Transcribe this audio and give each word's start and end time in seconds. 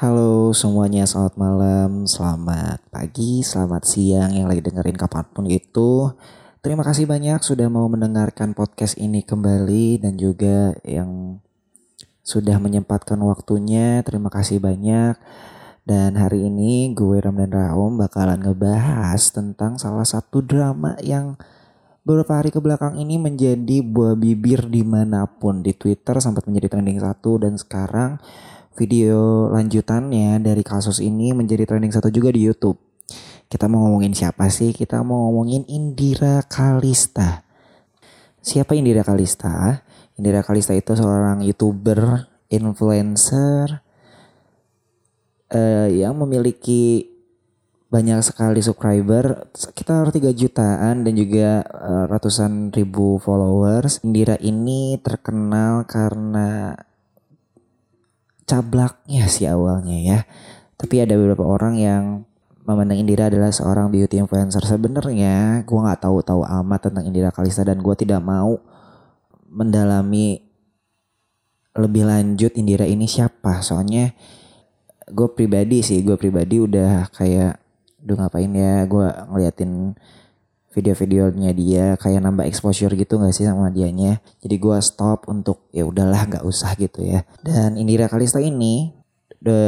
Halo 0.00 0.56
semuanya, 0.56 1.04
selamat 1.04 1.36
malam, 1.36 2.08
selamat 2.08 2.88
pagi, 2.88 3.44
selamat 3.44 3.84
siang 3.84 4.32
yang 4.32 4.48
lagi 4.48 4.64
dengerin 4.64 4.96
kapan 4.96 5.28
pun 5.28 5.44
itu. 5.44 6.08
Terima 6.64 6.80
kasih 6.80 7.04
banyak 7.04 7.44
sudah 7.44 7.68
mau 7.68 7.84
mendengarkan 7.84 8.56
podcast 8.56 8.96
ini 8.96 9.20
kembali 9.20 10.00
dan 10.00 10.16
juga 10.16 10.72
yang 10.88 11.36
sudah 12.24 12.56
menyempatkan 12.56 13.20
waktunya. 13.20 14.00
Terima 14.00 14.32
kasih 14.32 14.56
banyak. 14.56 15.20
Dan 15.84 16.16
hari 16.16 16.48
ini 16.48 16.96
gue 16.96 17.20
Ram 17.20 17.36
dan 17.36 17.52
Raum 17.52 18.00
bakalan 18.00 18.40
ngebahas 18.40 19.20
tentang 19.36 19.76
salah 19.76 20.08
satu 20.08 20.40
drama 20.40 20.96
yang 21.04 21.36
beberapa 22.08 22.40
hari 22.40 22.48
ke 22.48 22.56
belakang 22.56 22.96
ini 22.96 23.20
menjadi 23.20 23.84
buah 23.84 24.16
bibir 24.16 24.64
di 24.64 24.80
mana 24.80 25.28
pun 25.28 25.60
di 25.60 25.76
Twitter 25.76 26.16
sempat 26.24 26.48
menjadi 26.48 26.72
trending 26.72 27.04
satu 27.04 27.36
dan 27.36 27.60
sekarang 27.60 28.16
video 28.78 29.50
lanjutannya 29.50 30.38
dari 30.42 30.62
kasus 30.62 31.02
ini 31.02 31.34
menjadi 31.34 31.66
trending 31.66 31.90
satu 31.90 32.12
juga 32.12 32.30
di 32.30 32.46
YouTube. 32.46 32.78
Kita 33.50 33.66
mau 33.66 33.82
ngomongin 33.82 34.14
siapa 34.14 34.46
sih? 34.46 34.70
Kita 34.70 35.02
mau 35.02 35.26
ngomongin 35.26 35.66
Indira 35.66 36.38
Kalista. 36.46 37.42
Siapa 38.38 38.78
Indira 38.78 39.02
Kalista? 39.02 39.82
Indira 40.14 40.46
Kalista 40.46 40.70
itu 40.70 40.94
seorang 40.94 41.42
youtuber, 41.42 42.30
influencer 42.46 43.82
uh, 45.50 45.88
yang 45.90 46.14
memiliki 46.14 47.10
banyak 47.90 48.22
sekali 48.22 48.62
subscriber 48.62 49.50
sekitar 49.50 50.14
3 50.14 50.30
jutaan 50.30 51.02
dan 51.02 51.14
juga 51.18 51.66
uh, 51.66 52.06
ratusan 52.06 52.70
ribu 52.70 53.18
followers. 53.18 53.98
Indira 54.06 54.38
ini 54.38 54.94
terkenal 55.02 55.90
karena 55.90 56.78
cablaknya 58.50 59.30
sih 59.30 59.46
awalnya 59.46 59.96
ya. 60.02 60.18
Tapi 60.74 61.06
ada 61.06 61.14
beberapa 61.14 61.46
orang 61.46 61.78
yang 61.78 62.02
memandang 62.66 62.98
Indira 62.98 63.30
adalah 63.30 63.54
seorang 63.54 63.94
beauty 63.94 64.18
influencer. 64.18 64.66
Sebenarnya 64.66 65.62
gue 65.62 65.78
nggak 65.78 66.02
tahu-tahu 66.02 66.42
amat 66.42 66.90
tentang 66.90 67.06
Indira 67.06 67.30
Kalista 67.30 67.62
dan 67.62 67.78
gue 67.78 67.94
tidak 67.94 68.18
mau 68.18 68.58
mendalami 69.46 70.42
lebih 71.78 72.02
lanjut 72.10 72.50
Indira 72.58 72.90
ini 72.90 73.06
siapa. 73.06 73.62
Soalnya 73.62 74.10
gue 75.06 75.28
pribadi 75.30 75.86
sih, 75.86 76.02
gue 76.02 76.18
pribadi 76.18 76.58
udah 76.58 77.06
kayak 77.14 77.70
Duh 78.00 78.16
ngapain 78.16 78.48
ya 78.48 78.88
gue 78.88 79.06
ngeliatin 79.28 79.92
video-videonya 80.70 81.50
dia 81.50 81.84
kayak 81.98 82.22
nambah 82.22 82.46
exposure 82.46 82.94
gitu 82.94 83.18
gak 83.18 83.34
sih 83.34 83.46
sama 83.46 83.70
dianya? 83.74 84.22
Jadi 84.38 84.54
gue 84.56 84.78
stop 84.78 85.26
untuk 85.26 85.66
ya 85.74 85.82
udahlah 85.82 86.26
nggak 86.30 86.44
usah 86.46 86.78
gitu 86.78 87.02
ya. 87.02 87.26
Dan 87.42 87.74
Indira 87.74 88.06
Kalista 88.06 88.38
ini 88.38 88.94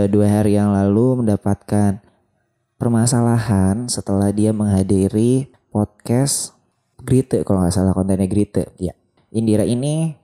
dua 0.09 0.27
hari 0.29 0.55
yang 0.55 0.71
lalu 0.71 1.25
mendapatkan 1.25 1.99
permasalahan 2.77 3.89
setelah 3.89 4.29
dia 4.31 4.53
menghadiri 4.53 5.49
podcast 5.73 6.53
Grite 7.03 7.43
kalau 7.43 7.67
nggak 7.67 7.75
salah 7.75 7.95
kontennya 7.95 8.31
Grite. 8.31 8.71
Ya 8.79 8.95
Indira 9.33 9.67
ini 9.67 10.15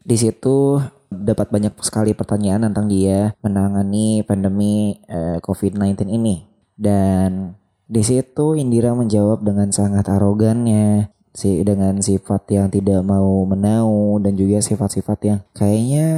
di 0.00 0.16
situ 0.18 0.82
dapat 1.10 1.50
banyak 1.50 1.74
sekali 1.82 2.14
pertanyaan 2.14 2.70
tentang 2.70 2.86
dia 2.86 3.34
menangani 3.42 4.22
pandemi 4.26 4.98
eh, 5.06 5.38
COVID-19 5.42 6.10
ini. 6.10 6.46
Dan 6.80 7.59
di 7.90 8.02
situ 8.06 8.54
Indira 8.54 8.94
menjawab 8.94 9.42
dengan 9.42 9.74
sangat 9.74 10.06
arogannya, 10.06 11.10
si 11.34 11.66
dengan 11.66 11.98
sifat 11.98 12.46
yang 12.54 12.70
tidak 12.70 13.02
mau 13.02 13.42
menau 13.42 14.14
dan 14.22 14.38
juga 14.38 14.62
sifat-sifat 14.62 15.18
yang 15.26 15.38
kayaknya 15.50 16.08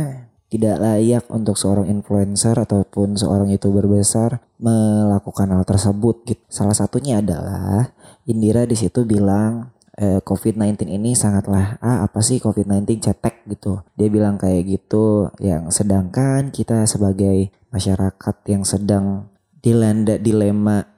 tidak 0.53 0.77
layak 0.84 1.25
untuk 1.33 1.56
seorang 1.56 1.89
influencer 1.89 2.53
ataupun 2.53 3.17
seorang 3.17 3.48
youtuber 3.48 3.89
besar 3.89 4.45
melakukan 4.61 5.48
hal 5.48 5.64
tersebut. 5.64 6.29
Gitu. 6.29 6.45
Salah 6.53 6.77
satunya 6.77 7.25
adalah 7.25 7.89
Indira 8.29 8.69
di 8.69 8.77
situ 8.77 9.09
bilang 9.09 9.73
eh, 9.97 10.20
COVID-19 10.20 10.92
ini 10.92 11.17
sangatlah 11.17 11.80
ah 11.80 12.05
apa 12.05 12.20
sih 12.20 12.36
COVID-19 12.36 13.01
cetek 13.01 13.48
gitu. 13.48 13.80
Dia 13.97 14.13
bilang 14.13 14.36
kayak 14.36 14.68
gitu 14.68 15.33
yang 15.41 15.73
sedangkan 15.73 16.52
kita 16.52 16.85
sebagai 16.85 17.48
masyarakat 17.73 18.36
yang 18.45 18.68
sedang 18.68 19.33
dilanda 19.64 20.20
dilema 20.20 20.92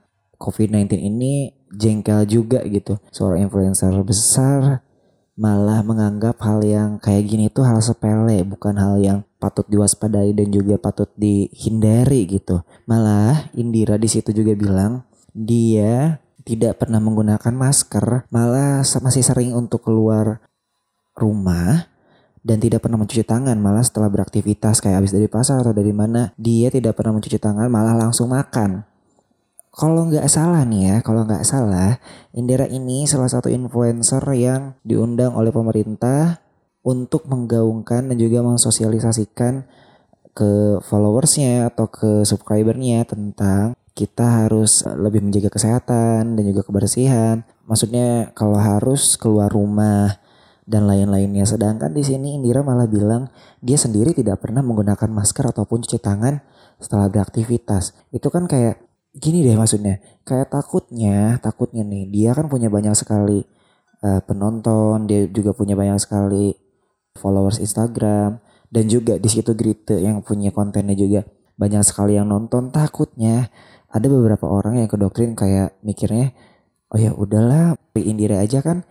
COVID-19 0.44 1.00
ini 1.00 1.56
jengkel 1.72 2.28
juga 2.28 2.60
gitu. 2.69 3.00
Seorang 3.09 3.49
influencer 3.49 3.97
besar 4.05 4.84
malah 5.34 5.82
menganggap 5.82 6.38
hal 6.44 6.62
yang 6.62 7.00
kayak 7.00 7.25
gini 7.27 7.49
itu 7.49 7.65
hal 7.65 7.81
sepele, 7.81 8.44
bukan 8.44 8.77
hal 8.77 9.00
yang 9.00 9.19
patut 9.41 9.66
diwaspadai 9.66 10.37
dan 10.37 10.53
juga 10.53 10.77
patut 10.77 11.09
dihindari 11.16 12.28
gitu. 12.28 12.60
Malah 12.84 13.49
Indira 13.56 13.97
di 13.97 14.06
situ 14.06 14.31
juga 14.31 14.53
bilang 14.55 15.03
dia 15.32 16.22
tidak 16.44 16.84
pernah 16.84 17.00
menggunakan 17.00 17.50
masker, 17.56 18.28
malah 18.28 18.84
masih 18.84 19.25
sering 19.25 19.56
untuk 19.56 19.82
keluar 19.88 20.44
rumah 21.16 21.88
dan 22.44 22.61
tidak 22.61 22.84
pernah 22.84 23.00
mencuci 23.00 23.25
tangan 23.25 23.56
malah 23.56 23.81
setelah 23.81 24.12
beraktivitas 24.12 24.84
kayak 24.84 25.00
habis 25.00 25.16
dari 25.16 25.26
pasar 25.32 25.65
atau 25.65 25.72
dari 25.72 25.97
mana 25.97 26.28
dia 26.37 26.69
tidak 26.69 27.00
pernah 27.00 27.16
mencuci 27.16 27.41
tangan 27.41 27.72
malah 27.72 27.97
langsung 27.97 28.37
makan 28.37 28.84
kalau 29.75 30.07
nggak 30.07 30.31
salah 30.31 30.62
nih 30.62 30.83
ya, 30.87 30.97
kalau 31.03 31.27
nggak 31.27 31.43
salah, 31.43 31.99
Indira 32.31 32.71
ini 32.71 33.11
salah 33.11 33.27
satu 33.27 33.51
influencer 33.51 34.23
yang 34.39 34.79
diundang 34.87 35.35
oleh 35.35 35.51
pemerintah 35.51 36.39
untuk 36.87 37.27
menggaungkan 37.27 38.07
dan 38.07 38.17
juga 38.17 38.47
mensosialisasikan 38.47 39.67
ke 40.31 40.79
followersnya 40.79 41.75
atau 41.75 41.91
ke 41.91 42.23
subscribernya 42.23 43.03
tentang 43.03 43.75
kita 43.99 44.47
harus 44.47 44.87
lebih 44.87 45.27
menjaga 45.27 45.51
kesehatan 45.51 46.39
dan 46.39 46.45
juga 46.47 46.62
kebersihan. 46.62 47.43
Maksudnya 47.67 48.31
kalau 48.35 48.59
harus 48.59 49.19
keluar 49.19 49.51
rumah 49.51 50.23
dan 50.67 50.87
lain-lainnya. 50.87 51.47
Sedangkan 51.47 51.91
di 51.91 52.03
sini 52.06 52.39
Indira 52.39 52.62
malah 52.62 52.87
bilang 52.87 53.31
dia 53.59 53.79
sendiri 53.79 54.15
tidak 54.15 54.43
pernah 54.43 54.62
menggunakan 54.62 55.11
masker 55.11 55.51
ataupun 55.51 55.83
cuci 55.83 55.99
tangan 55.99 56.43
setelah 56.79 57.11
beraktivitas. 57.11 57.95
Itu 58.11 58.29
kan 58.35 58.51
kayak 58.51 58.94
gini 59.16 59.47
deh 59.47 59.56
maksudnya. 59.56 60.02
Kayak 60.26 60.50
takutnya, 60.52 61.38
takutnya 61.41 61.82
nih 61.86 62.10
dia 62.10 62.30
kan 62.34 62.50
punya 62.50 62.69
banyak 62.69 62.94
sekali 62.98 63.47
uh, 64.02 64.20
penonton, 64.26 65.06
dia 65.06 65.26
juga 65.30 65.54
punya 65.54 65.78
banyak 65.78 65.98
sekali 66.02 66.54
followers 67.14 67.62
Instagram 67.62 68.42
dan 68.75 68.84
juga 68.91 69.16
di 69.22 69.30
situ 69.30 69.54
Grite 69.54 70.02
yang 70.02 70.20
punya 70.20 70.50
kontennya 70.50 70.98
juga 70.98 71.22
banyak 71.54 71.86
sekali 71.86 72.19
yang 72.19 72.26
nonton 72.26 72.75
takutnya 72.75 73.47
ada 73.94 74.06
beberapa 74.10 74.50
orang 74.50 74.82
yang 74.82 74.91
kedoktrin 74.91 75.38
kayak 75.38 75.78
mikirnya 75.86 76.34
oh 76.91 76.98
ya 76.98 77.14
udahlah 77.14 77.78
Indira 77.94 78.42
aja 78.42 78.58
kan 78.58 78.82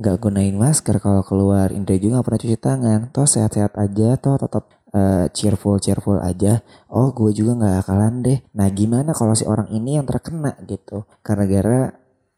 nggak 0.00 0.16
gunain 0.24 0.56
masker 0.56 0.96
kalau 0.98 1.20
keluar 1.20 1.70
Indra 1.70 2.00
juga 2.00 2.18
nggak 2.18 2.26
pernah 2.26 2.40
cuci 2.40 2.58
tangan 2.58 3.00
toh 3.12 3.28
sehat-sehat 3.28 3.76
aja 3.76 4.16
toh 4.16 4.40
tetap 4.40 4.72
uh, 4.94 5.26
cheerful 5.34 5.76
cheerful 5.82 6.22
aja 6.22 6.62
oh 6.94 7.10
gue 7.10 7.34
juga 7.34 7.58
nggak 7.58 7.76
akalan 7.82 8.14
deh. 8.22 8.38
Nah 8.54 8.70
gimana 8.70 9.10
kalau 9.12 9.34
si 9.34 9.44
orang 9.44 9.68
ini 9.74 9.98
yang 9.98 10.06
terkena 10.06 10.54
gitu? 10.64 11.04
Karena 11.26 11.44
gara 11.50 11.80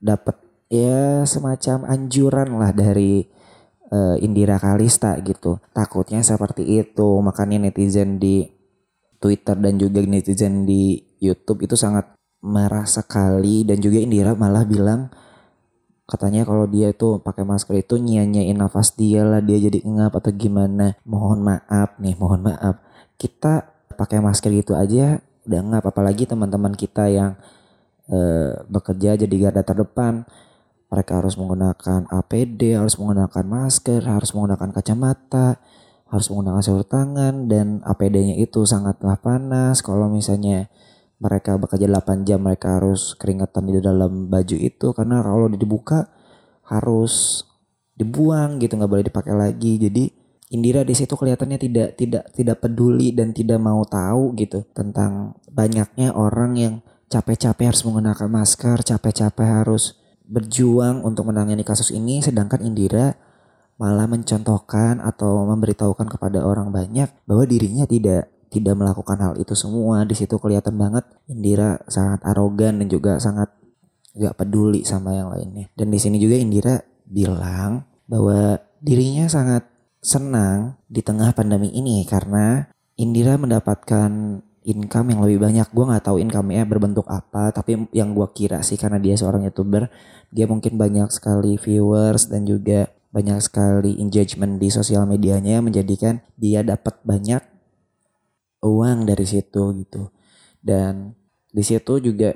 dapat 0.00 0.36
ya 0.72 1.22
semacam 1.28 1.86
anjuran 1.86 2.48
lah 2.58 2.72
dari 2.72 3.22
uh, 3.92 4.16
Indira 4.18 4.56
Kalista 4.58 5.14
gitu. 5.22 5.60
Takutnya 5.76 6.24
seperti 6.24 6.64
itu. 6.80 7.20
Makanya 7.22 7.68
netizen 7.68 8.18
di 8.18 8.48
Twitter 9.20 9.56
dan 9.56 9.76
juga 9.80 10.02
netizen 10.04 10.64
di 10.66 11.00
YouTube 11.20 11.64
itu 11.68 11.76
sangat 11.78 12.16
marah 12.42 12.88
sekali. 12.88 13.62
Dan 13.62 13.78
juga 13.78 14.00
Indira 14.00 14.32
malah 14.34 14.64
bilang 14.66 15.12
katanya 16.06 16.46
kalau 16.46 16.70
dia 16.70 16.94
itu 16.94 17.18
pakai 17.18 17.42
masker 17.42 17.82
itu 17.82 17.98
nyanyain 17.98 18.54
nafas 18.54 18.94
dia 18.94 19.26
lah 19.26 19.42
dia 19.42 19.58
jadi 19.58 19.82
ngap 19.82 20.14
atau 20.22 20.30
gimana. 20.30 20.94
Mohon 21.02 21.54
maaf 21.54 21.98
nih 21.98 22.14
mohon 22.14 22.46
maaf. 22.46 22.78
Kita 23.18 23.66
pakai 23.98 24.22
masker 24.22 24.54
gitu 24.54 24.78
aja 24.78 25.18
udah 25.46 25.60
ngap 25.62 25.84
apalagi 25.90 26.26
teman-teman 26.26 26.74
kita 26.74 27.10
yang 27.10 27.34
uh, 28.10 28.62
bekerja 28.70 29.18
jadi 29.18 29.34
garda 29.50 29.66
terdepan. 29.66 30.22
Mereka 30.86 31.18
harus 31.18 31.34
menggunakan 31.34 32.06
APD 32.06 32.78
harus 32.78 32.94
menggunakan 32.94 33.42
masker 33.42 34.06
harus 34.06 34.30
menggunakan 34.30 34.70
kacamata 34.70 35.58
harus 36.06 36.30
menggunakan 36.30 36.62
sarung 36.62 36.86
tangan 36.86 37.50
dan 37.50 37.82
APD-nya 37.82 38.38
itu 38.38 38.62
sangatlah 38.62 39.18
panas. 39.18 39.82
Kalau 39.82 40.06
misalnya 40.06 40.70
mereka 41.16 41.56
bekerja 41.56 41.88
8 41.88 42.28
jam 42.28 42.44
mereka 42.44 42.76
harus 42.76 43.16
keringetan 43.16 43.64
di 43.68 43.80
dalam 43.80 44.28
baju 44.28 44.56
itu 44.56 44.92
karena 44.92 45.24
kalau 45.24 45.48
dibuka 45.48 46.12
harus 46.68 47.44
dibuang 47.96 48.60
gitu 48.60 48.76
nggak 48.76 48.90
boleh 48.90 49.06
dipakai 49.08 49.32
lagi. 49.32 49.80
Jadi 49.80 50.04
Indira 50.46 50.86
di 50.86 50.94
situ 50.94 51.18
kelihatannya 51.18 51.58
tidak 51.58 51.88
tidak 51.98 52.24
tidak 52.30 52.56
peduli 52.62 53.10
dan 53.10 53.34
tidak 53.34 53.58
mau 53.58 53.82
tahu 53.82 54.30
gitu 54.38 54.62
tentang 54.70 55.34
banyaknya 55.50 56.14
orang 56.14 56.52
yang 56.54 56.74
capek-capek 57.10 57.74
harus 57.74 57.82
menggunakan 57.82 58.28
masker 58.30 58.78
capek-capek 58.86 59.42
harus 59.42 59.98
berjuang 60.28 61.02
untuk 61.02 61.26
menangani 61.26 61.66
kasus 61.66 61.90
ini. 61.90 62.22
Sedangkan 62.22 62.62
Indira 62.62 63.18
malah 63.80 64.06
mencontohkan 64.06 65.02
atau 65.02 65.48
memberitahukan 65.50 66.06
kepada 66.14 66.46
orang 66.46 66.70
banyak 66.70 67.10
bahwa 67.26 67.44
dirinya 67.48 67.82
tidak 67.88 68.35
tidak 68.50 68.74
melakukan 68.78 69.18
hal 69.18 69.34
itu 69.36 69.52
semua 69.52 70.06
di 70.06 70.14
situ 70.14 70.38
kelihatan 70.38 70.76
banget 70.78 71.04
Indira 71.26 71.82
sangat 71.90 72.22
arogan 72.22 72.82
dan 72.82 72.86
juga 72.86 73.18
sangat 73.18 73.50
gak 74.16 74.38
peduli 74.38 74.86
sama 74.86 75.12
yang 75.12 75.28
lainnya 75.28 75.68
dan 75.76 75.92
di 75.92 75.98
sini 76.00 76.16
juga 76.16 76.36
Indira 76.38 76.80
bilang 77.06 77.84
bahwa 78.06 78.58
dirinya 78.80 79.26
sangat 79.26 79.66
senang 80.02 80.78
di 80.86 81.02
tengah 81.02 81.34
pandemi 81.34 81.74
ini 81.74 82.06
karena 82.06 82.70
Indira 82.96 83.36
mendapatkan 83.36 84.40
income 84.66 85.14
yang 85.14 85.20
lebih 85.22 85.38
banyak. 85.40 85.68
Gue 85.70 85.84
nggak 85.86 86.04
tahu 86.10 86.18
income-nya 86.18 86.66
berbentuk 86.66 87.06
apa, 87.06 87.54
tapi 87.54 87.86
yang 87.94 88.12
gue 88.12 88.26
kira 88.34 88.60
sih 88.66 88.74
karena 88.74 88.98
dia 88.98 89.14
seorang 89.14 89.46
youtuber, 89.46 89.88
dia 90.34 90.50
mungkin 90.50 90.74
banyak 90.74 91.08
sekali 91.14 91.54
viewers 91.56 92.26
dan 92.26 92.44
juga 92.44 92.90
banyak 93.14 93.38
sekali 93.40 93.96
engagement 94.02 94.60
di 94.60 94.68
sosial 94.68 95.08
medianya 95.08 95.62
menjadikan 95.64 96.20
dia 96.36 96.60
dapat 96.60 97.00
banyak 97.06 97.40
uang 98.66 99.06
dari 99.06 99.22
situ 99.22 99.72
gitu. 99.80 100.10
Dan 100.58 101.14
di 101.54 101.62
situ 101.62 102.02
juga 102.02 102.34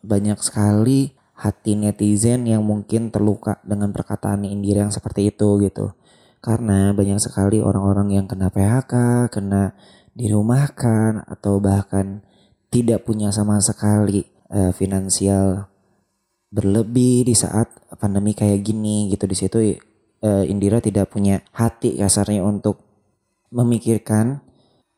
banyak 0.00 0.40
sekali 0.40 1.12
hati 1.36 1.76
netizen 1.76 2.48
yang 2.48 2.64
mungkin 2.64 3.12
terluka 3.12 3.60
dengan 3.64 3.92
perkataan 3.92 4.44
Indira 4.48 4.84
yang 4.84 4.92
seperti 4.92 5.32
itu 5.32 5.60
gitu. 5.60 5.92
Karena 6.40 6.96
banyak 6.96 7.20
sekali 7.20 7.60
orang-orang 7.60 8.16
yang 8.16 8.26
kena 8.28 8.48
PHK, 8.48 9.28
kena 9.28 9.76
dirumahkan 10.16 11.28
atau 11.28 11.60
bahkan 11.60 12.24
tidak 12.72 13.04
punya 13.04 13.32
sama 13.32 13.60
sekali 13.60 14.24
uh, 14.52 14.72
finansial 14.72 15.68
berlebih 16.50 17.30
di 17.30 17.34
saat 17.36 17.70
pandemi 17.96 18.34
kayak 18.34 18.66
gini 18.66 19.06
gitu 19.12 19.24
di 19.30 19.36
situ 19.38 19.58
uh, 20.26 20.44
Indira 20.44 20.82
tidak 20.82 21.14
punya 21.14 21.46
hati 21.54 21.94
kasarnya 21.98 22.42
untuk 22.42 22.82
memikirkan 23.54 24.42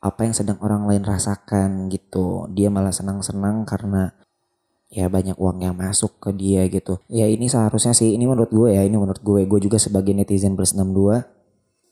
apa 0.02 0.26
yang 0.26 0.34
sedang 0.34 0.58
orang 0.58 0.90
lain 0.90 1.06
rasakan 1.06 1.87
gitu. 1.87 2.50
Dia 2.50 2.69
malah 2.69 2.90
senang-senang 2.90 3.62
karena 3.62 4.10
ya 4.93 5.06
banyak 5.08 5.38
uang 5.38 5.62
yang 5.62 5.78
masuk 5.78 6.19
ke 6.19 6.34
dia 6.34 6.66
gitu. 6.66 6.99
Ya 7.06 7.31
ini 7.31 7.46
seharusnya 7.46 7.94
sih 7.94 8.12
ini 8.12 8.26
menurut 8.26 8.50
gue 8.50 8.75
ya 8.75 8.82
ini 8.82 8.99
menurut 8.99 9.22
gue. 9.22 9.46
Gue 9.46 9.62
juga 9.62 9.78
sebagai 9.78 10.10
netizen 10.12 10.58
plus 10.58 10.75
62 10.75 11.22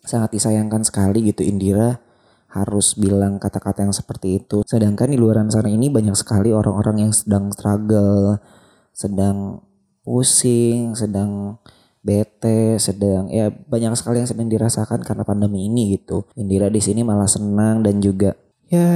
sangat 0.04 0.34
disayangkan 0.34 0.82
sekali 0.82 1.30
gitu 1.30 1.46
Indira 1.46 2.02
harus 2.50 2.98
bilang 2.98 3.38
kata-kata 3.38 3.86
yang 3.86 3.94
seperti 3.94 4.42
itu. 4.42 4.66
Sedangkan 4.66 5.14
di 5.14 5.16
luar 5.16 5.38
sana 5.48 5.70
ini 5.70 5.86
banyak 5.86 6.18
sekali 6.18 6.50
orang-orang 6.50 7.06
yang 7.06 7.12
sedang 7.14 7.54
struggle, 7.54 8.42
sedang 8.90 9.62
pusing, 10.02 10.98
sedang 10.98 11.62
bete, 12.00 12.80
sedang 12.80 13.28
ya 13.28 13.52
banyak 13.52 13.92
sekali 13.96 14.24
yang 14.24 14.28
sedang 14.28 14.48
dirasakan 14.48 15.04
karena 15.04 15.22
pandemi 15.24 15.68
ini 15.68 15.96
gitu. 16.00 16.24
Indira 16.36 16.72
di 16.72 16.80
sini 16.80 17.04
malah 17.04 17.28
senang 17.28 17.84
dan 17.84 18.00
juga 18.00 18.36
ya 18.70 18.88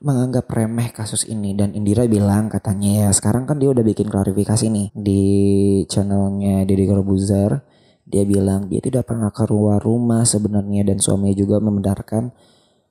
menganggap 0.00 0.48
remeh 0.48 0.88
kasus 0.94 1.28
ini. 1.28 1.52
Dan 1.52 1.76
Indira 1.76 2.08
bilang 2.08 2.48
katanya 2.48 3.06
ya 3.06 3.08
sekarang 3.12 3.44
kan 3.44 3.60
dia 3.60 3.68
udah 3.68 3.84
bikin 3.84 4.08
klarifikasi 4.08 4.66
nih 4.70 4.88
di 4.96 5.22
channelnya 5.90 6.64
Deddy 6.64 6.88
Corbuzier. 6.88 7.60
Dia 8.08 8.24
bilang 8.24 8.72
dia 8.72 8.80
tidak 8.80 9.04
pernah 9.04 9.28
keluar 9.28 9.84
rumah 9.84 10.24
sebenarnya 10.24 10.88
dan 10.88 10.96
suaminya 10.96 11.36
juga 11.36 11.60
membenarkan 11.60 12.32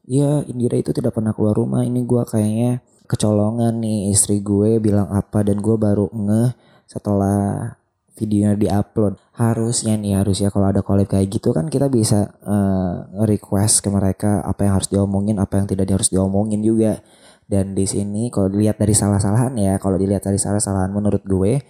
ya 0.05 0.45
Indira 0.45 0.77
itu 0.77 0.93
tidak 0.93 1.17
pernah 1.17 1.33
keluar 1.33 1.57
rumah. 1.57 1.81
Ini 1.81 2.05
gue 2.05 2.21
kayaknya 2.29 2.85
kecolongan 3.09 3.81
nih 3.81 4.13
istri 4.13 4.43
gue 4.43 4.77
bilang 4.77 5.09
apa 5.09 5.41
dan 5.41 5.57
gue 5.57 5.73
baru 5.73 6.11
ngeh 6.13 6.51
setelah 6.85 7.73
videonya 8.17 8.57
diupload 8.57 9.17
harusnya 9.37 9.93
nih 9.93 10.17
harusnya 10.17 10.49
kalau 10.49 10.73
ada 10.73 10.81
collab 10.81 11.13
kayak 11.13 11.29
gitu 11.29 11.53
kan 11.53 11.69
kita 11.69 11.93
bisa 11.93 12.33
uh, 12.41 13.05
request 13.29 13.85
ke 13.85 13.89
mereka 13.93 14.41
apa 14.41 14.65
yang 14.65 14.73
harus 14.81 14.89
diomongin 14.89 15.37
apa 15.37 15.61
yang 15.61 15.69
tidak 15.69 15.93
harus 15.93 16.09
diomongin 16.09 16.65
juga. 16.65 16.99
Dan 17.47 17.77
di 17.77 17.87
sini 17.87 18.27
kalau 18.27 18.51
dilihat 18.51 18.75
dari 18.75 18.91
salah-salahan 18.91 19.55
ya 19.55 19.79
kalau 19.79 19.95
dilihat 19.95 20.25
dari 20.25 20.35
salah-salahan 20.35 20.91
menurut 20.91 21.23
gue 21.23 21.63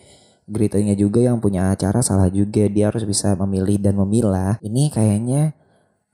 Gritanya 0.48 0.96
juga 0.96 1.20
yang 1.20 1.44
punya 1.44 1.76
acara 1.76 2.00
salah 2.00 2.32
juga. 2.32 2.72
Dia 2.72 2.88
harus 2.88 3.04
bisa 3.04 3.36
memilih 3.36 3.84
dan 3.84 4.00
memilah. 4.00 4.56
Ini 4.64 4.88
kayaknya 4.96 5.52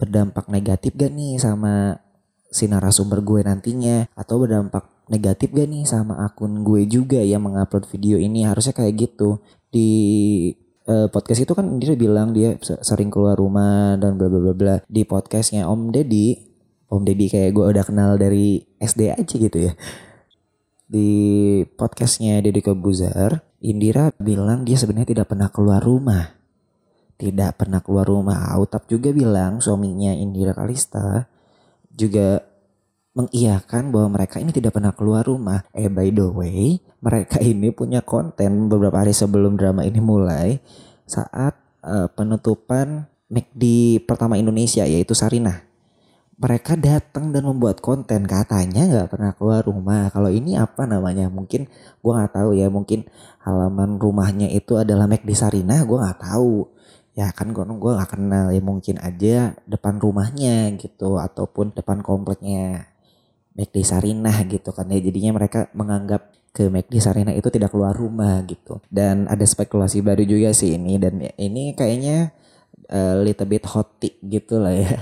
berdampak 0.02 0.50
negatif 0.50 0.98
gak 0.98 1.14
nih 1.14 1.38
sama 1.38 2.02
si 2.50 2.66
narasumber 2.66 3.22
gue 3.22 3.46
nantinya? 3.46 4.10
Atau 4.18 4.42
berdampak 4.42 4.90
negatif 5.06 5.54
gak 5.54 5.70
nih 5.70 5.86
sama 5.86 6.26
akun 6.26 6.66
gue 6.66 6.90
juga 6.90 7.22
yang 7.22 7.46
mengupload 7.46 7.86
video 7.94 8.18
ini? 8.18 8.42
Harusnya 8.42 8.74
kayak 8.74 9.06
gitu. 9.06 9.38
Di 9.70 9.90
uh, 10.88 11.08
podcast 11.12 11.44
itu 11.44 11.54
kan 11.56 11.80
dia 11.80 11.96
bilang 11.96 12.32
dia 12.32 12.56
sering 12.62 13.12
keluar 13.12 13.36
rumah 13.36 13.96
dan 14.00 14.16
bla 14.16 14.28
bla 14.28 14.40
bla 14.40 14.54
bla. 14.56 14.76
Di 14.88 15.04
podcastnya 15.08 15.68
Om 15.68 15.92
Deddy 15.92 16.54
Om 16.94 17.02
Deddy 17.02 17.26
kayak 17.26 17.52
gue 17.58 17.66
udah 17.74 17.84
kenal 17.90 18.12
dari 18.22 18.62
SD 18.78 19.10
aja 19.10 19.36
gitu 19.36 19.58
ya. 19.58 19.74
Di 20.86 21.10
podcastnya 21.74 22.38
Deddy 22.38 22.62
Kebuzar 22.62 23.42
Indira 23.66 24.14
bilang 24.22 24.62
dia 24.62 24.78
sebenarnya 24.78 25.18
tidak 25.18 25.34
pernah 25.34 25.50
keluar 25.50 25.82
rumah. 25.82 26.38
Tidak 27.18 27.58
pernah 27.58 27.82
keluar 27.82 28.06
rumah. 28.06 28.54
Autap 28.54 28.86
juga 28.86 29.10
bilang 29.10 29.58
suaminya 29.58 30.14
Indira 30.14 30.54
Kalista 30.54 31.26
juga 31.90 32.46
mengiyakan 33.14 33.94
bahwa 33.94 34.18
mereka 34.18 34.42
ini 34.42 34.50
tidak 34.50 34.74
pernah 34.74 34.92
keluar 34.94 35.26
rumah. 35.26 35.62
Eh 35.74 35.90
by 35.90 36.10
the 36.10 36.28
way, 36.28 36.82
mereka 37.00 37.38
ini 37.42 37.70
punya 37.70 38.02
konten 38.02 38.68
beberapa 38.68 39.06
hari 39.06 39.14
sebelum 39.14 39.56
drama 39.56 39.86
ini 39.86 40.02
mulai 40.02 40.58
saat 41.06 41.54
uh, 41.86 42.10
penutupan 42.10 43.06
di 43.54 44.02
pertama 44.02 44.38
Indonesia 44.38 44.86
yaitu 44.86 45.14
Sarinah. 45.14 45.66
Mereka 46.34 46.76
datang 46.76 47.30
dan 47.30 47.46
membuat 47.46 47.80
konten 47.80 48.26
katanya 48.26 48.90
nggak 48.90 49.10
pernah 49.14 49.32
keluar 49.38 49.62
rumah. 49.62 50.10
Kalau 50.10 50.34
ini 50.34 50.58
apa 50.58 50.90
namanya? 50.90 51.30
Mungkin 51.30 51.70
gue 52.02 52.12
nggak 52.12 52.34
tahu 52.34 52.58
ya. 52.58 52.68
Mungkin 52.74 53.06
halaman 53.46 54.02
rumahnya 54.02 54.50
itu 54.50 54.74
adalah 54.76 55.06
di 55.06 55.36
Sarinah. 55.38 55.86
Gue 55.86 56.02
nggak 56.02 56.20
tahu 56.20 56.74
ya 57.14 57.30
kan 57.30 57.54
gue 57.54 57.62
gue 57.62 57.94
gak 57.94 58.18
kenal 58.18 58.50
ya 58.50 58.58
mungkin 58.58 58.98
aja 58.98 59.54
depan 59.70 60.02
rumahnya 60.02 60.74
gitu 60.82 61.22
ataupun 61.22 61.70
depan 61.78 62.02
kompleknya 62.02 62.90
McD 63.54 63.86
Sarinah 63.86 64.38
gitu 64.50 64.74
kan 64.74 64.90
ya. 64.90 65.00
Jadinya 65.00 65.38
mereka 65.38 65.70
menganggap 65.78 66.34
ke 66.54 66.70
McD 66.70 67.02
Sarinah 67.02 67.34
itu 67.34 67.50
tidak 67.50 67.74
keluar 67.74 67.94
rumah 67.94 68.42
gitu. 68.46 68.82
Dan 68.90 69.26
ada 69.30 69.46
spekulasi 69.46 70.02
baru 70.02 70.26
juga 70.26 70.54
sih 70.54 70.78
ini. 70.78 70.98
Dan 71.02 71.22
ini 71.38 71.74
kayaknya 71.78 72.34
uh, 72.90 73.22
little 73.22 73.50
bit 73.50 73.66
hot 73.70 73.98
gitu 74.04 74.62
lah 74.62 74.74
ya. 74.74 74.94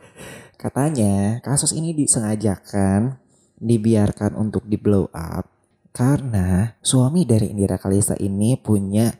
Katanya 0.62 1.38
kasus 1.44 1.70
ini 1.70 1.94
disengajakan 1.94 3.20
dibiarkan 3.58 4.38
untuk 4.38 4.66
di 4.66 4.78
blow 4.78 5.10
up 5.10 5.46
karena 5.90 6.78
suami 6.78 7.26
dari 7.26 7.50
Indira 7.50 7.74
Kalista 7.74 8.14
ini 8.22 8.54
punya 8.54 9.10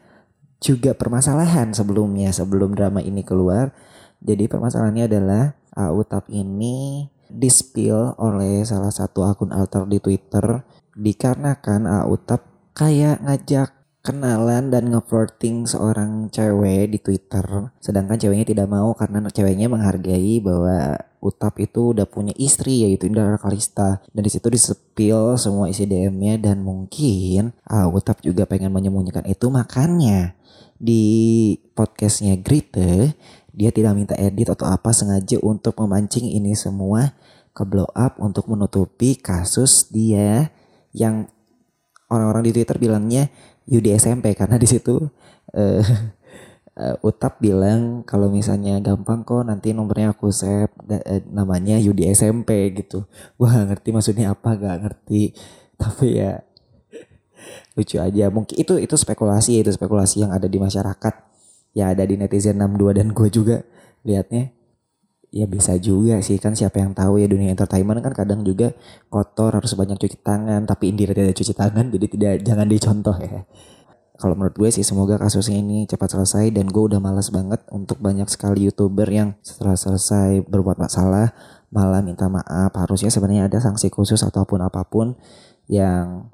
juga 0.63 0.95
permasalahan 0.95 1.75
sebelumnya 1.75 2.31
sebelum 2.31 2.75
drama 2.75 3.03
ini 3.03 3.27
keluar. 3.27 3.75
Jadi 4.23 4.47
permasalahannya 4.51 5.07
adalah 5.07 5.43
Utap 5.79 6.27
ini 6.27 7.07
dispil 7.31 8.17
oleh 8.17 8.65
salah 8.65 8.93
satu 8.93 9.25
akun 9.25 9.53
alter 9.53 9.85
di 9.85 10.01
Twitter 10.01 10.65
dikarenakan 10.99 11.87
Utap 12.11 12.45
kayak 12.75 13.23
ngajak 13.23 13.79
kenalan 14.09 14.73
dan 14.73 14.89
ngeflirting 14.89 15.69
seorang 15.69 16.33
cewek 16.33 16.89
di 16.89 16.99
Twitter. 17.03 17.45
Sedangkan 17.77 18.17
ceweknya 18.17 18.47
tidak 18.49 18.69
mau 18.73 18.97
karena 18.97 19.21
ceweknya 19.29 19.69
menghargai 19.69 20.41
bahwa 20.41 20.97
Utap 21.19 21.59
itu 21.59 21.93
udah 21.93 22.07
punya 22.07 22.33
istri 22.39 22.87
yaitu 22.87 23.11
Indra 23.11 23.37
Kalista. 23.37 24.01
Dan 24.15 24.23
di 24.25 24.31
situ 24.31 24.49
disepil 24.49 25.37
semua 25.37 25.69
isi 25.69 25.85
DM-nya 25.85 26.41
dan 26.41 26.65
mungkin 26.65 27.53
uh, 27.69 27.91
Utap 27.91 28.25
juga 28.25 28.49
pengen 28.49 28.73
menyembunyikan 28.73 29.27
itu 29.29 29.51
makanya 29.53 30.39
di 30.79 31.59
podcastnya 31.75 32.39
Grite 32.39 33.19
dia 33.59 33.75
tidak 33.75 33.99
minta 33.99 34.15
edit 34.15 34.55
atau 34.55 34.71
apa 34.71 34.95
sengaja 34.95 35.43
untuk 35.43 35.75
memancing 35.83 36.31
ini 36.31 36.55
semua 36.55 37.19
ke 37.51 37.67
blow 37.67 37.91
up 37.91 38.23
untuk 38.23 38.47
menutupi 38.47 39.19
kasus 39.19 39.91
dia 39.91 40.55
yang 40.95 41.27
orang-orang 42.07 42.47
di 42.47 42.53
Twitter 42.55 42.79
bilangnya 42.79 43.27
Yudi 43.67 43.99
SMP 43.99 44.31
karena 44.39 44.63
di 44.63 44.71
situ 44.71 45.11
uh, 45.59 45.83
uh, 46.79 46.97
Utap 47.03 47.43
bilang 47.43 48.07
kalau 48.07 48.31
misalnya 48.31 48.79
gampang 48.79 49.27
kok 49.27 49.43
nanti 49.43 49.75
nomornya 49.75 50.15
aku 50.15 50.31
save 50.31 50.71
uh, 50.87 51.21
namanya 51.35 51.77
Yudi 51.83 52.07
SMP 52.15 52.71
gitu. 52.79 53.11
Wah 53.37 53.51
gak 53.51 53.75
ngerti 53.75 53.89
maksudnya 53.91 54.27
apa 54.33 54.55
gak 54.55 54.79
ngerti. 54.87 55.35
Tapi 55.83 56.07
ya 56.15 56.43
lucu 57.79 58.03
aja 58.03 58.35
mungkin 58.35 58.59
itu 58.59 58.75
itu 58.83 58.95
spekulasi 58.99 59.63
itu 59.63 59.71
spekulasi 59.71 60.27
yang 60.27 60.35
ada 60.35 60.51
di 60.51 60.59
masyarakat 60.59 61.28
ya 61.79 61.95
ada 61.95 62.03
di 62.03 62.19
netizen 62.19 62.59
62 62.59 62.99
dan 62.99 63.07
gue 63.15 63.29
juga 63.31 63.57
liatnya. 64.03 64.51
Ya 65.29 65.45
bisa 65.47 65.79
juga 65.79 66.19
sih. 66.25 66.41
Kan 66.43 66.59
siapa 66.59 66.83
yang 66.83 66.97
tahu 66.97 67.23
ya 67.23 67.31
dunia 67.31 67.55
entertainment 67.55 68.03
kan 68.03 68.17
kadang 68.17 68.43
juga 68.43 68.75
kotor 69.07 69.55
harus 69.55 69.79
banyak 69.79 69.95
cuci 69.95 70.19
tangan. 70.25 70.67
Tapi 70.67 70.91
Indira 70.91 71.15
tidak 71.15 71.39
cuci 71.39 71.55
tangan 71.55 71.95
jadi 71.95 72.07
tidak 72.11 72.33
jangan 72.43 72.67
dicontoh 72.67 73.17
ya. 73.23 73.47
Kalau 74.19 74.35
menurut 74.35 74.59
gue 74.59 74.71
sih 74.75 74.83
semoga 74.83 75.15
kasusnya 75.15 75.63
ini 75.63 75.87
cepat 75.87 76.19
selesai 76.19 76.51
dan 76.51 76.67
gue 76.67 76.83
udah 76.91 76.99
males 76.99 77.31
banget 77.31 77.63
untuk 77.71 78.03
banyak 78.03 78.27
sekali 78.27 78.67
youtuber 78.67 79.07
yang 79.07 79.39
setelah 79.47 79.79
selesai 79.79 80.43
berbuat 80.43 80.75
masalah 80.75 81.31
malah 81.71 82.03
minta 82.03 82.27
maaf. 82.27 82.75
Harusnya 82.75 83.15
sebenarnya 83.15 83.47
ada 83.47 83.63
sanksi 83.63 83.93
khusus 83.95 84.19
ataupun 84.27 84.59
apa 84.65 84.83
pun 84.89 85.15
yang 85.71 86.33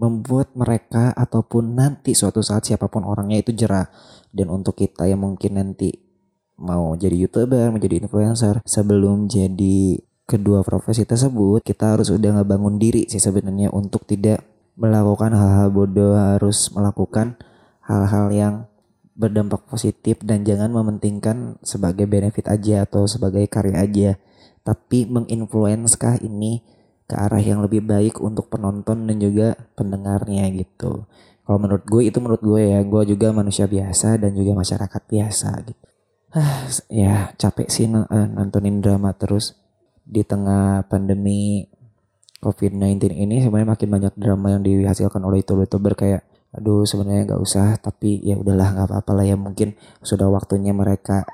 membuat 0.00 0.56
mereka 0.56 1.12
ataupun 1.12 1.76
nanti 1.76 2.16
suatu 2.16 2.40
saat 2.40 2.64
siapa 2.64 2.88
pun 2.88 3.04
orangnya 3.04 3.44
itu 3.44 3.52
jerah. 3.52 3.92
Dan 4.32 4.48
untuk 4.48 4.80
kita 4.80 5.04
yang 5.04 5.20
mungkin 5.20 5.60
nanti 5.60 5.92
mau 6.56 6.96
jadi 6.96 7.16
youtuber 7.16 7.68
menjadi 7.68 8.00
influencer 8.00 8.64
sebelum 8.64 9.28
jadi 9.28 10.00
kedua 10.24 10.64
profesi 10.64 11.02
tersebut 11.08 11.64
kita 11.64 11.96
harus 11.96 12.12
udah 12.12 12.38
ngebangun 12.38 12.76
diri 12.76 13.08
sih 13.08 13.18
sebenarnya 13.18 13.72
untuk 13.72 14.04
tidak 14.04 14.44
melakukan 14.76 15.32
hal-hal 15.34 15.72
bodoh 15.72 16.14
harus 16.14 16.70
melakukan 16.70 17.34
hal-hal 17.82 18.28
yang 18.30 18.54
berdampak 19.18 19.66
positif 19.68 20.22
dan 20.24 20.48
jangan 20.48 20.72
mementingkan 20.72 21.60
sebagai 21.60 22.08
benefit 22.08 22.48
aja 22.48 22.88
atau 22.88 23.04
sebagai 23.04 23.44
karya 23.52 23.76
aja. 23.76 24.10
Tapi 24.64 25.04
menginfluenskah 25.04 26.24
ini 26.24 26.64
ke 27.10 27.18
arah 27.18 27.42
yang 27.42 27.58
lebih 27.58 27.82
baik 27.82 28.22
untuk 28.22 28.46
penonton 28.46 29.10
dan 29.10 29.18
juga 29.18 29.58
pendengarnya 29.74 30.46
gitu. 30.54 31.10
Kalau 31.42 31.58
menurut 31.58 31.82
gue 31.82 32.06
itu 32.06 32.22
menurut 32.22 32.38
gue 32.46 32.62
ya. 32.62 32.78
Gue 32.86 33.02
juga 33.10 33.34
manusia 33.34 33.66
biasa 33.66 34.22
dan 34.22 34.30
juga 34.38 34.54
masyarakat 34.54 35.02
biasa 35.02 35.50
gitu. 35.66 35.82
Ah 36.30 36.62
ya 36.86 37.34
capek 37.34 37.66
sih 37.66 37.90
eh, 37.90 38.26
nontonin 38.30 38.78
drama 38.78 39.10
terus 39.18 39.58
di 40.06 40.22
tengah 40.22 40.86
pandemi 40.86 41.66
COVID-19 42.38 43.18
ini. 43.18 43.42
Sebenarnya 43.42 43.74
makin 43.74 43.88
banyak 43.90 44.14
drama 44.14 44.54
yang 44.54 44.62
dihasilkan 44.62 45.18
oleh 45.26 45.42
youtuber 45.42 45.98
kayak 45.98 46.22
aduh 46.54 46.86
sebenarnya 46.86 47.34
nggak 47.34 47.42
usah 47.42 47.78
tapi 47.78 48.22
ya 48.22 48.38
udahlah 48.38 48.70
nggak 48.70 48.86
apa-apa 48.86 49.10
lah 49.18 49.26
ya. 49.26 49.34
Mungkin 49.34 49.74
sudah 50.06 50.30
waktunya 50.30 50.70
mereka 50.70 51.26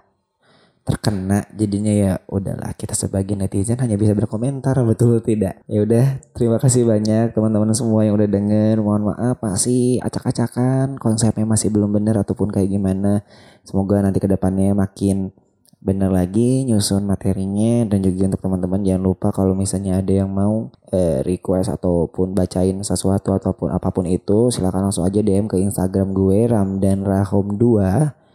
terkena 0.86 1.42
jadinya 1.50 1.90
ya 1.90 2.12
udahlah 2.30 2.70
kita 2.78 2.94
sebagai 2.94 3.34
netizen 3.34 3.74
hanya 3.82 3.98
bisa 3.98 4.14
berkomentar 4.14 4.78
betul 4.86 5.18
tidak. 5.18 5.58
Ya 5.66 5.82
udah 5.82 6.22
terima 6.30 6.62
kasih 6.62 6.86
banyak 6.86 7.34
teman-teman 7.34 7.74
semua 7.74 8.06
yang 8.06 8.14
udah 8.14 8.30
denger. 8.30 8.78
Mohon 8.78 9.10
maaf 9.10 9.42
masih 9.42 9.98
acak-acakan 10.06 10.94
konsepnya 11.02 11.42
masih 11.42 11.74
belum 11.74 11.90
benar 11.90 12.22
ataupun 12.22 12.54
kayak 12.54 12.70
gimana. 12.70 13.26
Semoga 13.66 13.98
nanti 13.98 14.22
ke 14.22 14.30
depannya 14.30 14.78
makin 14.78 15.34
bener 15.82 16.06
lagi 16.14 16.62
nyusun 16.62 17.02
materinya. 17.02 17.82
Dan 17.90 18.06
juga 18.06 18.30
untuk 18.30 18.46
teman-teman 18.46 18.86
jangan 18.86 19.02
lupa 19.02 19.34
kalau 19.34 19.58
misalnya 19.58 19.98
ada 19.98 20.14
yang 20.14 20.30
mau 20.30 20.70
eh, 20.94 21.26
request 21.26 21.66
ataupun 21.66 22.30
bacain 22.30 22.78
sesuatu 22.86 23.34
ataupun 23.34 23.74
apa 23.74 23.90
pun 23.90 24.06
itu 24.06 24.54
silahkan 24.54 24.86
langsung 24.86 25.02
aja 25.02 25.18
DM 25.18 25.50
ke 25.50 25.58
Instagram 25.58 26.14
gue 26.14 26.46
Ramdan 26.46 27.02
Rahom 27.02 27.58
2 27.58 28.25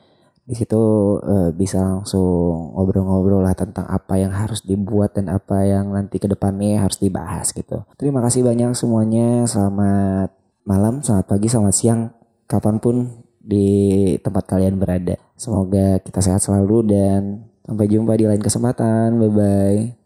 di 0.51 0.55
situ 0.59 0.83
eh, 1.23 1.55
bisa 1.55 1.79
langsung 1.79 2.75
ngobrol-ngobrol 2.75 3.39
lah 3.39 3.55
tentang 3.55 3.87
apa 3.87 4.19
yang 4.19 4.35
harus 4.35 4.59
dibuat 4.67 5.15
dan 5.15 5.31
apa 5.31 5.63
yang 5.63 5.95
nanti 5.95 6.19
ke 6.19 6.27
depannya 6.27 6.83
harus 6.83 6.99
dibahas 6.99 7.55
gitu 7.55 7.87
terima 7.95 8.19
kasih 8.19 8.43
banyak 8.43 8.75
semuanya 8.75 9.47
selamat 9.47 10.35
malam 10.67 10.99
selamat 10.99 11.25
pagi 11.31 11.47
selamat 11.47 11.75
siang 11.75 12.01
kapan 12.51 12.83
pun 12.83 12.95
di 13.41 13.67
tempat 14.21 14.45
kalian 14.45 14.77
berada. 14.77 15.17
Semoga 15.33 15.97
kita 16.03 16.21
sehat 16.21 16.45
selalu 16.45 16.85
dan 16.85 17.49
sampai 17.65 17.89
jumpa 17.89 18.13
di 18.13 18.29
lain 18.29 18.41
kesempatan. 18.41 19.17
Bye 19.17 19.31
bye. 19.33 20.00